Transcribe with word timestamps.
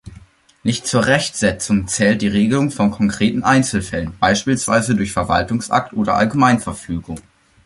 Nicht 0.63 0.87
zur 0.87 1.05
Rechtsetzung 1.05 1.87
zählt 1.87 2.23
die 2.23 2.27
Regelung 2.27 2.71
von 2.71 2.89
konkreten 2.89 3.43
Einzelfällen, 3.43 4.17
beispielsweise 4.19 4.95
durch 4.95 5.11
Verwaltungsakt 5.13 5.93
oder 5.93 6.15
Allgemeinverfügung. 6.15 7.19